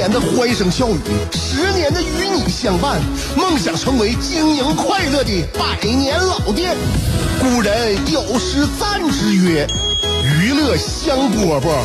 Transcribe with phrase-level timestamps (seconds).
[0.00, 0.98] 年的欢声笑语，
[1.30, 2.98] 十年的与你相伴，
[3.36, 6.74] 梦想成为经营快乐的百年老店。
[7.38, 9.66] 古人有诗赞之曰
[10.24, 11.82] ：“娱乐香饽饽，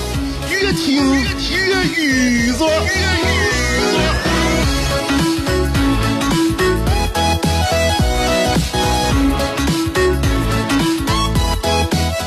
[0.50, 1.22] 越听越
[1.94, 2.64] 雨子。”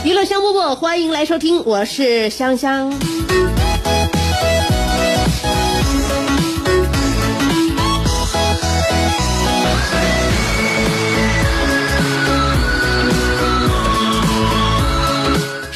[0.05, 2.93] 娱乐香饽饽，欢迎来收听，我是香香。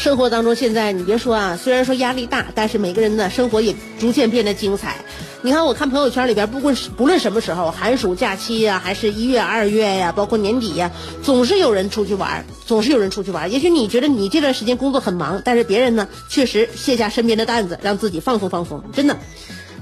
[0.03, 4.97] 生活当中，现在你别说啊，虽然说压力大，但是每个人的生活也逐渐变得精彩。
[5.43, 10.91] 你看，我看朋友圈里边，不论不论什么时候，寒暑假期呀、还是一月、二月呀，包括年底呀，
[11.23, 13.53] 总是有人出去玩，总是有人出去玩。
[13.53, 19.17] 也许你觉得你这段时间工作很忙，但是别人呢，确实卸下身边的担子，让自己放松放松，真的。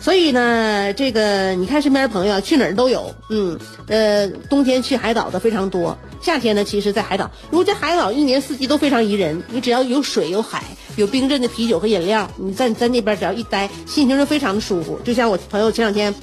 [0.00, 10.64] 所以呢，这个你看身边的朋友，去哪儿都有，嗯，呃，冬天去海岛的非常多，夏天呢，其实在海岛，如果在海岛一年四季都非常宜人，你只要有水有海，
[10.96, 14.98] 有冰镇的啤酒和饮料，你在在那边只要一待，心情就非常的舒服。
[15.04, 16.14] 就像我朋友前两天，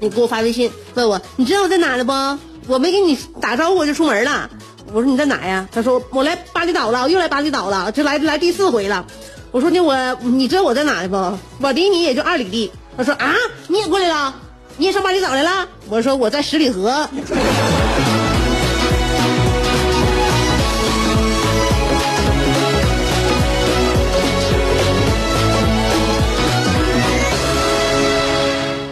[0.00, 2.72] 你给我发微信问我，你知道我在哪呢不？
[2.72, 4.50] 我没给你打招呼我就出门了。
[4.92, 5.68] 我说你在哪呀？
[5.70, 9.06] 他说我来巴厘岛了，我又来巴厘岛了，这来来第四回了。
[9.52, 11.64] 我说那我你知道我在哪呢不？
[11.64, 12.68] 我离你也就二里地。
[12.96, 13.34] 他说啊，
[13.68, 14.34] 你也过来了，
[14.78, 15.68] 你也上巴厘岛来了？
[15.90, 17.06] 我说我在十里河。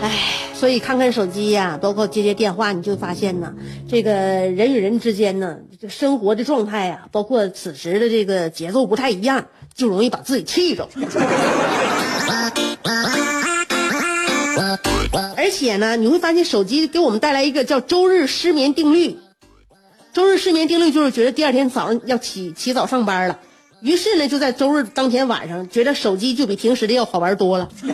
[0.02, 0.10] 唉，
[0.54, 3.54] 所以看看手机呀、包括接接电话，你就发现呢，
[3.88, 10.86] 这个人与人之间呢，这生活的状态呀、包括此时的这个节奏不太一样，就容易把自己气着。
[15.44, 19.18] 而且呢，你会发现手机给我们带来一个叫“周日失眠定律”。
[20.14, 23.38] 周日失眠定律就是觉得第二天早上要起起早上班了，
[23.82, 27.68] 于是呢，就在周日当天晚上，觉得手机就比平时的要好玩多了。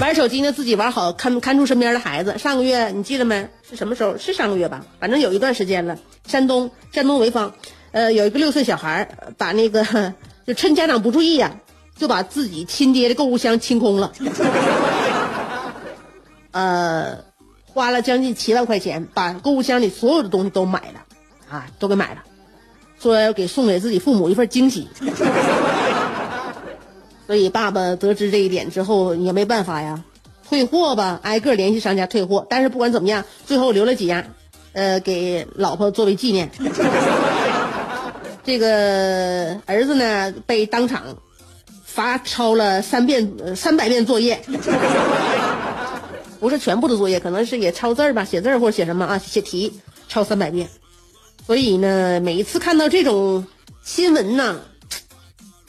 [0.00, 2.38] 玩手机呢，自己玩好，看看住身边的孩子。
[2.38, 3.46] 上个月你记得没？
[3.70, 4.18] 是什么时候？
[4.18, 4.84] 是上个月吧？
[4.98, 5.96] 反正有一段时间了。
[6.26, 7.54] 山东山东潍坊，
[7.92, 9.86] 呃，有一个六岁小孩把那个
[10.44, 11.60] 就趁家长不注意呀、
[12.00, 14.10] 就把自己亲爹的购物箱清空了。
[16.50, 17.18] 呃，
[17.66, 21.04] 花了将近七万块钱，把购物箱里所有的东西都买了，
[21.50, 22.22] 啊，都给买了，
[22.98, 24.88] 说要给送给自己父母一份惊喜。
[27.28, 30.02] 所以爸爸得知这一点之后也没办法呀，
[30.48, 32.46] 退货吧，挨个联系商家退货。
[32.48, 34.24] 但是不管怎么样，最后留了几样，
[34.72, 36.50] 呃，给老婆作为纪念。
[38.42, 41.18] 这个儿子呢，被当场
[41.92, 44.40] 罚抄了三遍、三百遍作业，
[46.38, 50.68] 不是全部的作业，可能是也抄字儿吧，写字儿或者写什么啊，写题抄三百遍。
[51.44, 53.44] 所以呢，每一次看到这种
[53.82, 54.60] 新闻呢，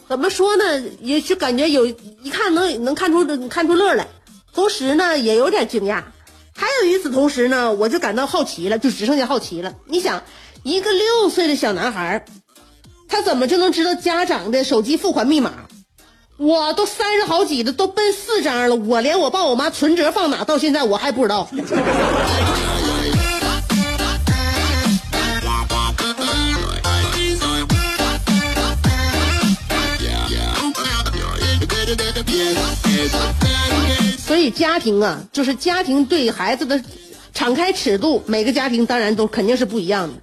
[0.07, 0.63] 怎么说呢？
[1.01, 4.07] 也就感觉有一看能能看出看出乐来，
[4.53, 6.03] 同时呢也有点惊讶。
[6.53, 9.73] 还有与此同时呢，我就感到好奇了，就只剩下好奇了。
[9.87, 10.21] 你想，
[10.61, 12.23] 一个六岁的小男孩，
[13.07, 15.53] 他怎么就能知道家长的手机付款密码？
[16.37, 21.47] 我都三十好几的，都奔四张了，我连我爸我妈存折放哪，到现在我还不知道。
[34.25, 36.81] 所以家庭啊，就是家庭对孩子的
[37.33, 40.13] 敞开尺度，每个家庭当然都肯定是不一样的。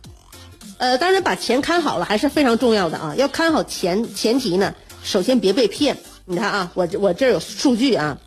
[0.78, 3.14] 呃，当然把钱看好了还是非常重要的啊。
[3.16, 5.96] 要看好钱，前提呢，首先别被骗。
[6.24, 8.18] 你看啊，我我这有数据啊，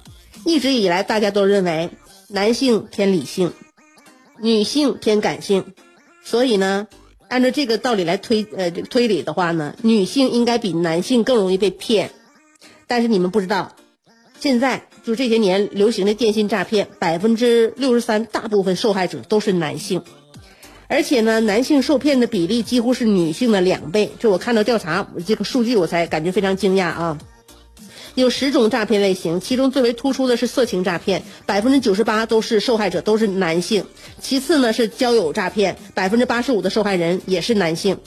[0.45, 1.91] 一直以来大家都认为
[2.27, 3.53] 男性偏理性，
[4.39, 5.73] 女性偏感性，
[6.23, 6.88] 所以呢，
[7.27, 12.12] 按照这个道理来推呃推理的话呢，女性应该比男性更容易被骗。
[12.88, 13.75] 但是你们不知道，
[14.39, 20.03] 现在就这些年流行的电信诈骗，百分之六十三大部分受害者都是男性，
[20.91, 24.11] 而且呢，男性受骗的比例几乎是女性的两倍。
[24.19, 27.17] 就我看到调查这个数据，我才感觉非常惊讶啊！
[28.15, 33.85] 有十种诈骗类型，其中最为突出的是色情诈骗，百分之九十八都是受害者都是男性。
[34.19, 37.97] 其次呢是交友诈骗，百分之八十五的受害人也是男性。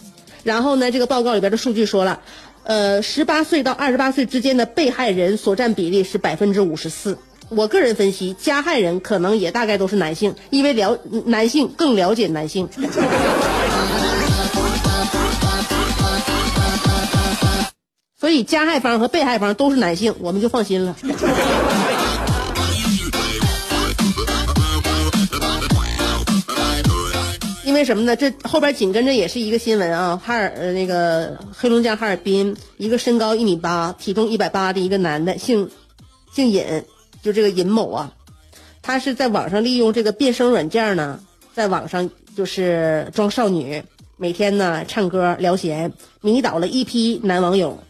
[0.43, 2.21] 然后呢，这个报告里边的数据说了，
[2.65, 7.17] 呃，十八岁到二十八岁之间的被害人所占比例是百分之五十四。
[7.51, 12.69] 我个人分析，加害人可能也大概都是男性，因为了男性更了解男性。
[18.19, 20.97] 所以加害方和被害方都是男性，我们就放心了。
[27.67, 28.15] 因为什么呢？
[28.15, 35.71] 这后边紧跟着也是一个新闻啊，哈尔呃那个黑龙江哈尔滨一个身高一米八、体重一百八的一个男的，姓
[36.33, 36.85] 姓尹，
[37.25, 38.13] 就这个尹某啊，
[38.83, 41.21] 他是在网上利用这个变声软件呢，
[41.55, 43.83] 在网上就是装少女，
[44.19, 47.83] 每天呢唱歌聊闲，迷倒了一批男网友。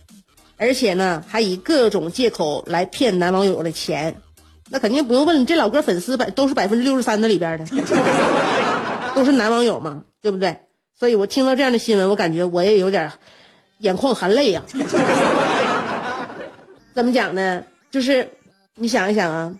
[0.56, 4.22] 而且呢，还以各种借口来骗男网友的钱，
[4.70, 7.66] 那肯定不用问，这老哥粉丝百都是百分之六十三的里边的，
[9.16, 10.58] 都是男网友嘛，对不对？
[10.96, 13.10] 所以我听到这样的新闻，我感觉我也有点
[13.78, 14.62] 眼眶含泪呀。
[16.94, 17.64] 怎么讲呢？
[17.90, 18.30] 就是
[18.76, 19.54] 你想一想啊，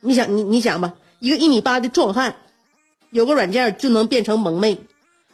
[0.00, 2.36] 你想你你想吧，一个一米八的壮汉，
[3.10, 4.78] 有个软件就能变成萌妹，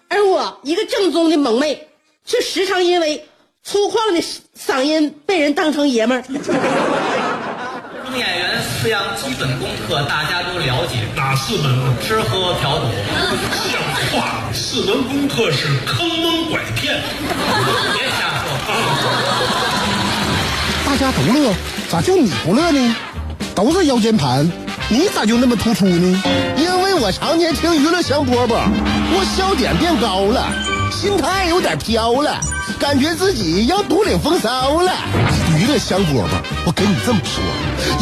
[0.08, 1.88] 而我一个正宗的萌妹，
[2.24, 3.28] 却时常因为。
[3.66, 4.20] 粗犷的
[4.54, 6.22] 嗓音被人当成爷们儿。
[6.22, 6.34] 当
[8.14, 11.96] 演员四样基本功课大家都了解，哪四门？
[12.02, 12.84] 吃喝嫖赌。
[13.72, 13.80] 像
[14.12, 17.00] 话，四门功课是坑蒙拐骗。
[17.94, 18.52] 别瞎说。
[20.94, 21.52] 大家都乐，
[21.90, 22.94] 咋就你不乐呢？
[23.52, 24.48] 都是腰间盘，
[24.88, 26.22] 你咋就那么突出呢？
[26.56, 28.60] 因为我常年听娱乐香饽饽，
[29.10, 30.46] 我笑点变高了，
[30.92, 32.38] 心态有点飘了。
[32.78, 34.92] 感觉自己要独领风骚了，
[35.58, 36.28] 娱乐香饽饽，
[36.64, 37.42] 我跟你这么说，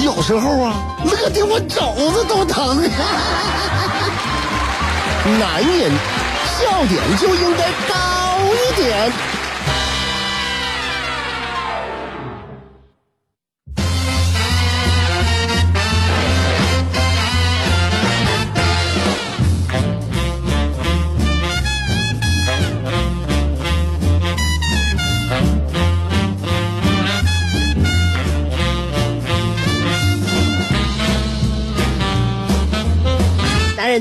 [0.04, 2.76] 有时候啊，乐的我肘子都疼。
[5.40, 5.90] 男人
[6.60, 7.94] 笑点就应该高
[8.52, 9.10] 一点。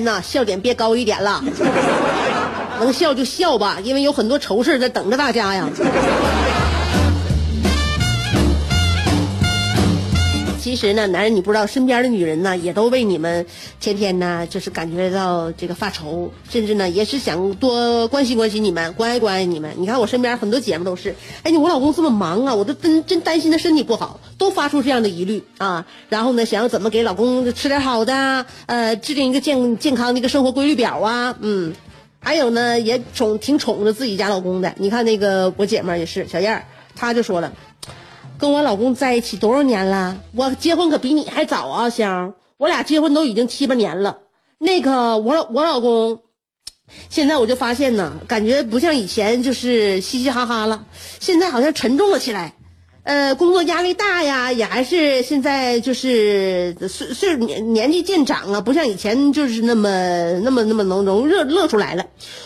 [0.03, 1.43] 人呐，笑点别高一点了，
[2.79, 5.67] 能笑就笑吧，因为有很多愁事在等着大家呀。
[10.61, 13.47] 其实呢，男人你不知道，身边的女人呢，也都为你们
[13.79, 19.73] 天天呢，就是感觉到这个发愁，甚至呢，也是想多关心关心你们，关爱关爱你们。
[19.77, 25.87] 你看我身边很多姐妹都是，哎，你我老公这么忙啊，我都真真担心他身体不好，都发出这样的疑虑啊。
[26.09, 31.73] 然后呢，想要怎么给老公吃点好的，呃，制定一个健健康的一个生活规律表啊，嗯，
[32.19, 34.75] 还有呢，也宠挺宠着自己家老公的。
[34.77, 36.65] 你看那个我姐们也是小燕儿，
[36.95, 37.51] 她就说了。
[38.41, 40.17] 跟我老公在一起多少年了？
[40.35, 42.33] 我结婚可比你还早啊，香！
[42.57, 44.17] 我俩结婚都已经七八年了。
[44.57, 46.21] 那个，我老我老公，
[47.09, 50.85] 现在我就发现呢，感觉不像以前就是嘻嘻哈哈了，
[51.19, 52.55] 现在好像沉重了起来。
[53.03, 62.05] 呃，工作压力大呀，也还是现在就是岁岁年年纪渐长啊，不像以前就是那么那么那么能能乐乐出来了。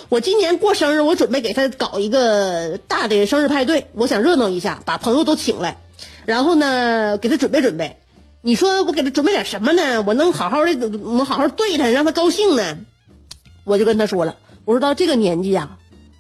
[0.10, 5.77] 我今年过生日，我准备给他搞一个大的生日派对，我想热闹一下，把朋友都请来。
[6.25, 7.97] 然后呢，给他准备准备，
[8.41, 10.03] 你说我给他准备点什么呢？
[10.03, 12.77] 我能好好的，能好好对他，让他高兴呢？
[13.63, 14.35] 我就跟他说了，
[14.65, 15.77] 我说到这个年纪呀，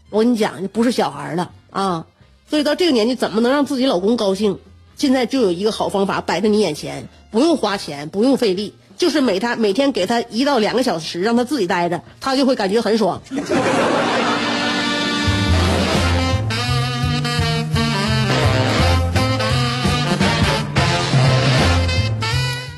[0.09, 2.05] 我跟你讲，不是小孩了啊，
[2.49, 4.59] 所以到这个年纪，怎么能让自己老公高兴？
[4.95, 13.21] 现在就有一个好方法摆在你眼前，不用花钱，不用费力，就是每他每天给他一到两个小时，让他自己待着，他就会感觉很爽。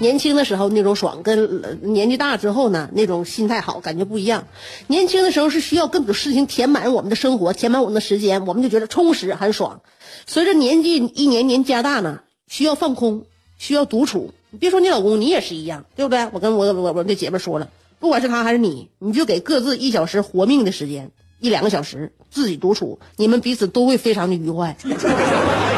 [0.08, 4.48] 年轻的时候那种爽，跟年纪大之后呢那种心态好感觉不一样。
[4.88, 9.82] 年轻的时候是需要各种事情填满我们的生活，填满我们的时间，我们就觉得充实很爽。
[10.26, 13.26] 随着年纪一年年加大呢，需要放空，
[13.58, 14.34] 需要独处。
[14.62, 16.30] 别说你老公，你也是一样，对不对？
[16.32, 17.68] 我跟我我我那姐妹说了，
[18.00, 21.12] 不管是他还是你，你就给各自一小时活命的时间，
[21.42, 24.78] 一两个小时自己独处，你们彼此都会非常的愉快。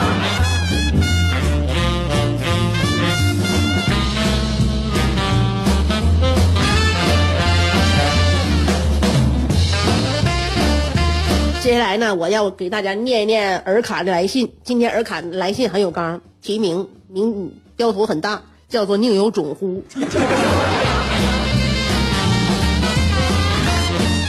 [11.69, 14.55] 接下来呢，我要给大家念一念尔卡的来信。
[14.63, 19.83] 今天尔卡来信很有刚，题名名标头很大，叫做“宁有种乎”。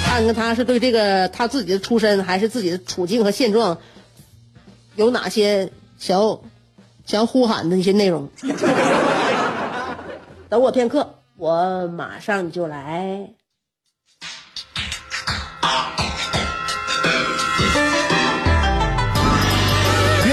[0.05, 3.79] 看看他是对这个他自己的出身，还是自己的处境和现状，
[4.97, 6.43] 有哪些想要
[7.07, 8.29] 想要呼喊的一些内容。
[10.51, 13.31] 等我片刻，我马上就来。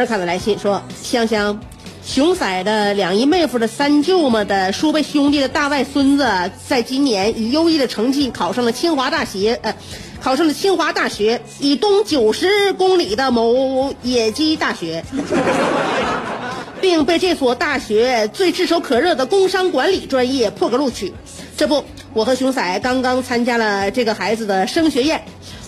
[0.00, 1.60] 尔卡的来信说：香香，
[2.04, 6.26] 熊色的两姨妹夫的三舅妈的叔伯兄弟的大外孙子，
[6.66, 9.74] 在今年以优异的成绩考上了清华大学，呃，
[10.22, 15.04] 考上了清华大学，以东九十公里的某野鸡大学。
[16.80, 21.12] 并被这所大学最炙手可热的工商管理专业破格录取。
[21.54, 25.22] 这不，我和熊仔刚刚参加了这个孩子的升学宴。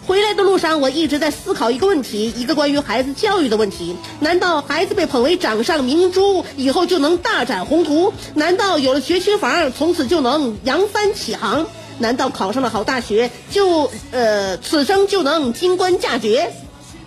[0.06, 3.96] 回来的路上，我一直在思考一个问题，一个关于孩子教育的问题。
[4.20, 8.12] 难道孩子被捧为掌上明珠以后就能大展宏图？
[8.34, 11.66] 难道有了学区房，从此就能扬帆起航？
[11.98, 16.52] 难道考上了好大学就呃此生就能金官嫁爵，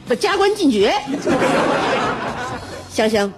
[0.07, 0.93] 不加官进爵？
[2.93, 3.33] 香香。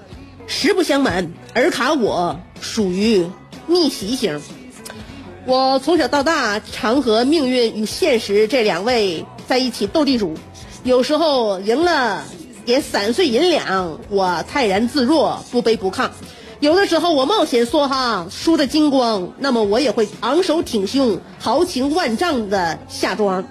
[0.49, 3.27] 实不相瞒，尔卡我属于
[3.65, 4.39] 逆袭型。
[5.45, 10.33] 我从小到大常和命运与现实这两位在一起斗地主，
[10.83, 12.23] 有时候赢了
[12.65, 16.09] 也散碎银两，我泰然自若，不卑不亢；
[16.59, 23.43] 有的时候我冒险梭哈，输得精光，那么我也会昂首挺胸，豪情万丈的下庄。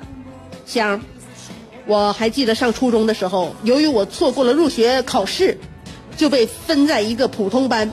[0.66, 1.00] 香，
[1.86, 5.58] 我还记得上初中的时候，由于我错过了入学考试。
[6.16, 7.92] 就被分在一个普通班，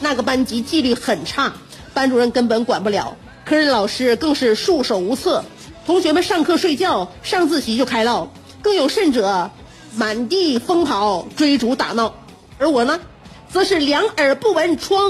[0.00, 1.52] 那个班级纪律很差，
[1.94, 5.44] 班主任根本管不了，科任老师更是束手无策。
[5.86, 8.26] 同学们上课睡觉，上自习就开唠，
[8.60, 9.52] 更有甚者，
[9.94, 12.12] 满地疯跑追逐打闹。
[12.58, 13.00] 而我呢，
[13.48, 15.00] 则是两耳不闻窗，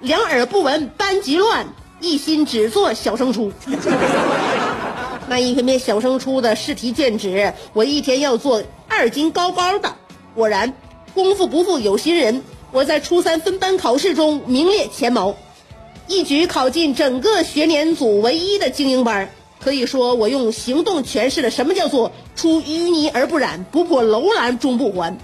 [0.00, 1.66] 两耳不闻班级乱，
[2.00, 3.52] 一心只做小升初。
[5.28, 9.94] 那一篇篇小升初的试题卷纸，我一天要做二斤高高的。
[10.34, 10.72] 果然。
[11.12, 15.34] 功夫不负有心人，我在初三分班考试中名列前茅，
[16.06, 19.28] 一举考进整个学年组唯一的精英班。
[19.62, 25.18] 可以说，我用行动诠释了什么叫做“出淤泥而不染，不破楼兰终不还”。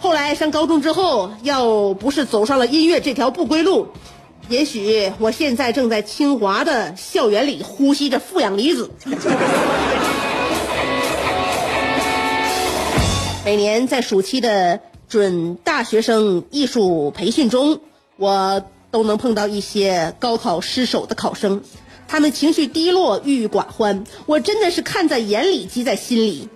[0.00, 3.86] 后来上高中之后，要不是走上了音乐这条不归路，
[4.48, 8.90] 也许我现在正在清华的校园里呼吸着负氧离子。
[13.44, 14.80] 每年在暑期的。
[15.10, 17.80] 准大学生艺术培训中，
[18.16, 18.62] 我
[18.92, 21.62] 都能碰到一些高考失手的考生，
[22.10, 26.48] 他们情绪低落、郁郁寡欢，我真的是看在眼里、急在心里，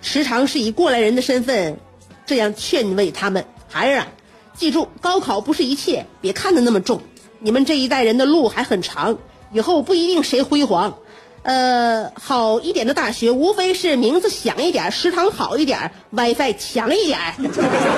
[0.00, 1.78] 时常是以过来人的身份
[2.24, 4.08] 这样劝慰他们：孩儿啊，
[4.56, 7.02] 记住，高考不是一切，别看得那么重，
[7.40, 9.18] 你们这一代人的路还很长，
[9.52, 10.94] 以后不一定谁辉煌。
[11.42, 17.18] 呃，好一点的大学，无非是名字响一点，食堂好一点，WiFi 强一点。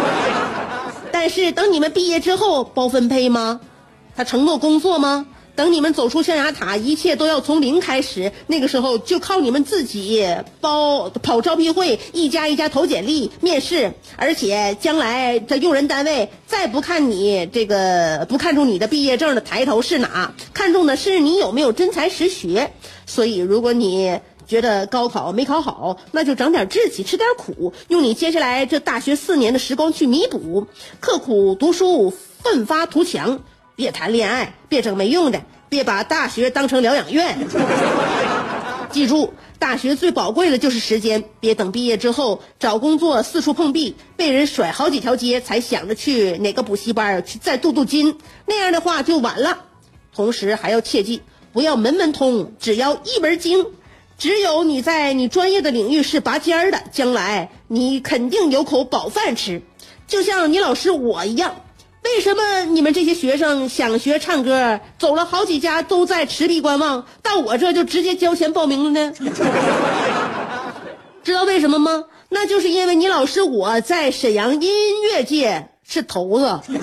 [1.12, 3.60] 但是等你们毕业之后，包分配吗？
[4.16, 5.26] 他承诺工作吗？
[5.56, 8.32] 等你们走出象牙塔，一切都要从零开始。
[8.46, 10.26] 那个时候就靠你们自己
[10.60, 13.92] 包跑招聘会，一家一家投简历面试。
[14.16, 22.72] 而且将来这用人单位再不看你这个不看重你的毕业证的抬头是哪，看重的是你有没有真才实学。
[23.06, 30.66] 所以，如果你觉得高考没考好，那就长点志气，吃点苦，用你接下来这大学四年的时光去弥补，
[31.00, 33.40] 刻苦读书，奋发图强。
[33.76, 37.36] 别谈恋爱，别整没用的，别把大学当成疗养院。
[38.90, 49.64] 记住，大学最宝贵的就是时间，别等毕业之后找工作四处碰壁，被人甩好几条街，才想着去哪个补习班去再镀镀金，那样的话就晚了。
[50.14, 53.66] 同时还要切记，不要门门通，只要一门精。
[54.16, 59.60] 只有你在你专业的领域是拔尖儿的，将来你肯定有口饱饭吃。
[60.06, 61.56] 就像你老师我一样，
[62.04, 69.12] 为什么你们这些学生想学唱歌，走了好几家都在持币观望，到我这就直接交钱报名了呢？
[71.24, 72.04] 知道为什么吗？
[72.28, 74.70] 那就是因为你老师我在沈阳音
[75.02, 76.60] 乐界是头子。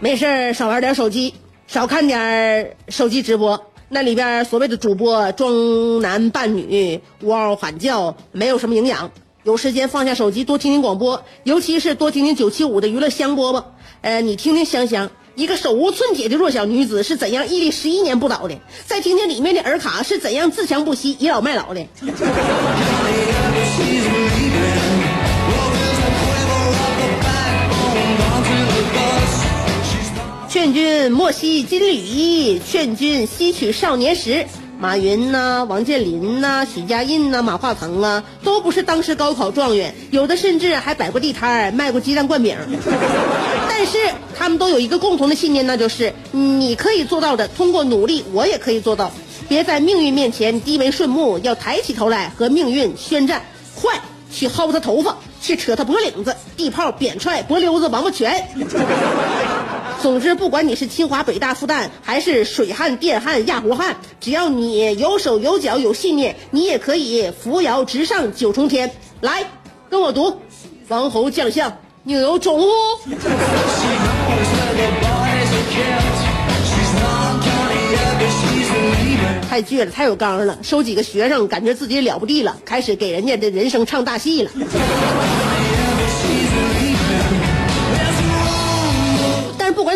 [0.00, 1.34] 没事少玩点手机。
[1.66, 9.10] 少看点手机直播，那里边所谓的主播装男扮女、呜嗷喊叫，没有什么营养。
[9.44, 13.64] 有时间放下手机，多听听广播，尤其是多听听九七五的娱乐香饽饽。
[14.00, 18.58] 呃，你听听香香，一个手无寸铁的弱小女子是怎样屹立十一年不倒的？
[18.84, 21.86] 再听听里面的尔卡是怎样自强不息、倚老卖老的。
[30.48, 34.46] 劝君莫惜金缕衣，劝君惜取少年时。
[34.80, 42.56] 马云呐，王健林呐，许家印呐，马化腾啊，都不是当时高考状元，有的甚至还摆过地摊儿卖过鸡蛋灌饼。
[43.68, 43.98] 但是
[44.38, 49.10] 他们都有一个共同的信念，那就是你可以做到的，通过努力，我也可以做到。
[49.48, 53.42] 别在命运面前低眉顺目，要抬起头来和命运宣战。
[53.74, 58.48] 快去薅他头发，去扯他脖领子，地炮扁踹脖溜子王八拳。
[60.00, 68.90] 总之，不管你是清华、北大、复旦，还是水旱、电旱亚活旱，只要你有手有脚有信念，你也可以扶摇直上九重天。
[69.20, 69.44] 来，
[69.90, 70.40] 跟我读：
[70.86, 72.68] 王侯将相宁有种乎？
[79.50, 80.56] 太倔了，太有刚了。
[80.62, 84.50] 收几个学生，感觉自己了不地了，开始给人家的人生唱大戏了。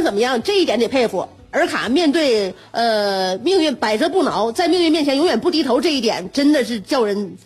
[0.02, 7.36] 怎么样，这一点得佩服尔卡面对呃命运百折不挠，在命运面前永远不低头，这一点真的是叫人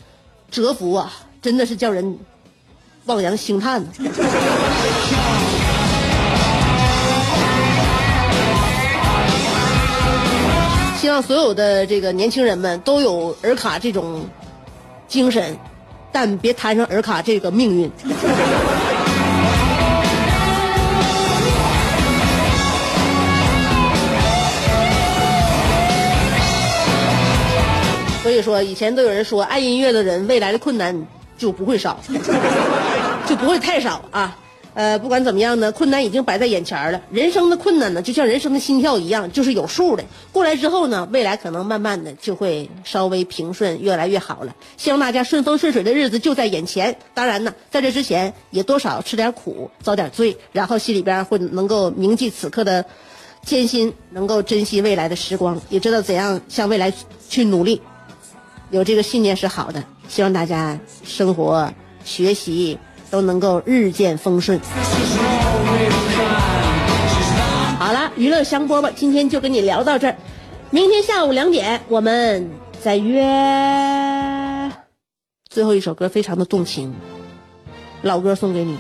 [0.51, 1.13] 折服啊！
[1.43, 2.19] 真的是叫人
[3.05, 3.85] 望洋兴叹。
[10.99, 14.25] 希望所有的这个年轻人们都有尔卡这种
[15.07, 15.57] 精神，
[16.11, 17.89] 但别摊上尔卡这个命运。
[28.37, 31.07] 以说，以前都有人说，爱音乐的人未来的困难
[31.39, 31.99] 就不会少，
[33.27, 34.37] 就不会太少啊。
[34.75, 37.01] 呃，不管怎么样呢，困难已经摆在眼前了。
[37.11, 40.05] 人生的困难呢，就像人生的心跳一样，就是有数的。
[40.33, 44.55] 过来之后呢，未来可能慢慢的就会稍微平顺，越来越好了。
[44.77, 46.95] 希望大家顺风顺水的日子就在眼前。
[47.15, 52.85] 当然呢，在这之前也多少吃点苦，遭点罪，然后心里边会能够铭记此刻的
[53.47, 56.93] 艰辛，能够珍惜未来的时光，也知道怎样向未来
[57.31, 57.81] 去努力。
[58.71, 61.73] 有这个信念是好的，希望大家生活、
[62.05, 62.79] 学习
[63.11, 64.61] 都能够日渐丰顺。
[67.79, 70.17] 好了，娱乐香饽饽，今天就跟你聊到这儿，
[70.71, 72.51] 明天下午两点我们
[72.83, 73.23] 再约。
[75.49, 76.95] 最后一首歌非常的动情，
[78.03, 78.77] 老歌送给你。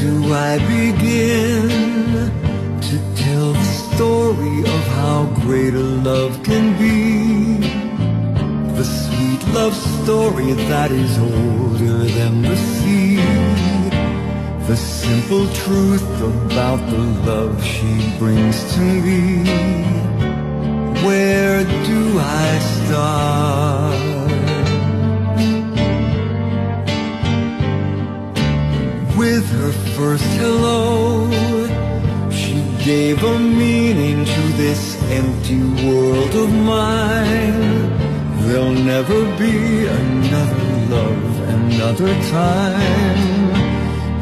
[0.00, 1.68] Do I begin
[2.80, 7.56] to tell the story of how great a love can be?
[8.76, 13.16] The sweet love story that is older than the sea.
[14.66, 19.44] The simple truth about the love she brings to me.
[21.04, 24.11] Where do I start?
[29.22, 31.30] With her first hello.
[32.40, 34.82] She gave a meaning to this
[35.20, 37.62] empty world of mine.
[38.44, 39.56] There'll never be
[40.00, 43.42] another love, another time.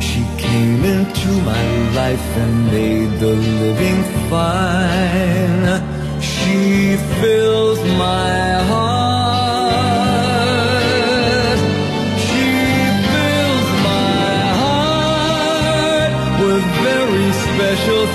[0.09, 1.67] She came into my
[2.01, 5.65] life and made the living fine.
[6.33, 8.35] She fills my
[8.69, 9.10] heart.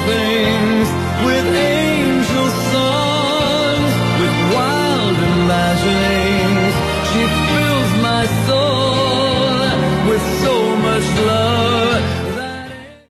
[0.05, 0.54] thing